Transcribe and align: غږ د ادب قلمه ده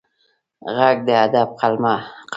غږ 0.75 0.97
د 1.07 1.09
ادب 1.25 1.49
قلمه 1.59 1.95
ده 1.97 2.03